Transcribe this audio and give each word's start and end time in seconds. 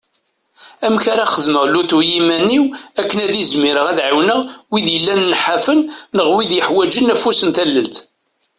Amek 0.85 1.03
ara 1.11 1.31
xedmeɣ 1.33 1.65
lutu 1.67 1.97
i 2.03 2.07
yiman-iw 2.11 2.65
akken 2.99 3.19
ad 3.25 3.33
izmireɣ 3.43 3.85
ad 3.87 3.99
ɛiwneɣ 4.07 4.39
wid 4.71 4.85
yellan 4.93 5.27
nḥafen 5.31 5.79
d 6.15 6.17
wid 6.35 6.51
yeḥwaǧen 6.53 7.13
afus 7.13 7.41
n 7.43 7.49
tallelt. 7.55 7.95